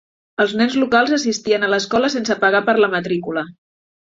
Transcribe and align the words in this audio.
Els 0.43 0.53
nens 0.61 0.77
locals 0.83 1.13
assistien 1.17 1.67
a 1.67 1.71
l'escola 1.73 2.11
sense 2.17 2.39
pagar 2.47 2.65
per 2.71 2.77
la 2.81 2.91
matrícula. 2.99 3.45